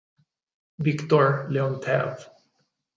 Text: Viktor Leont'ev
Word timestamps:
Viktor 0.77 1.45
Leont'ev 1.53 2.25